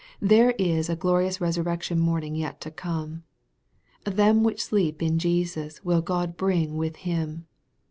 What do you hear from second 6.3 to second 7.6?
bring with Him."